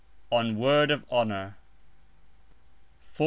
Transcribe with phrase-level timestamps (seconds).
[0.31, 1.57] On word of honour.
[3.15, 3.19] 40a.